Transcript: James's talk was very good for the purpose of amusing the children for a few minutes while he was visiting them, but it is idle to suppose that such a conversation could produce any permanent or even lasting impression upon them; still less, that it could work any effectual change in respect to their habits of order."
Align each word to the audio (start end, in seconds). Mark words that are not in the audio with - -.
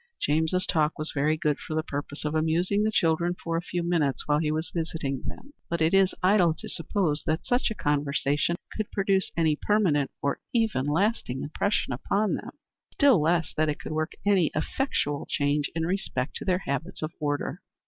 James's 0.19 0.65
talk 0.65 0.97
was 0.97 1.11
very 1.13 1.37
good 1.37 1.59
for 1.59 1.75
the 1.75 1.83
purpose 1.83 2.25
of 2.25 2.33
amusing 2.33 2.81
the 2.81 2.91
children 2.91 3.35
for 3.35 3.55
a 3.55 3.61
few 3.61 3.83
minutes 3.83 4.27
while 4.27 4.39
he 4.39 4.51
was 4.51 4.71
visiting 4.73 5.21
them, 5.27 5.53
but 5.69 5.79
it 5.79 5.93
is 5.93 6.15
idle 6.23 6.55
to 6.55 6.67
suppose 6.67 7.21
that 7.27 7.45
such 7.45 7.69
a 7.69 7.75
conversation 7.75 8.55
could 8.75 8.89
produce 8.89 9.31
any 9.37 9.55
permanent 9.55 10.09
or 10.19 10.39
even 10.55 10.87
lasting 10.87 11.43
impression 11.43 11.93
upon 11.93 12.33
them; 12.33 12.49
still 12.91 13.21
less, 13.21 13.53
that 13.55 13.69
it 13.69 13.79
could 13.79 13.91
work 13.91 14.13
any 14.25 14.49
effectual 14.55 15.27
change 15.29 15.69
in 15.75 15.85
respect 15.85 16.33
to 16.35 16.45
their 16.45 16.63
habits 16.65 17.03
of 17.03 17.11
order." 17.19 17.61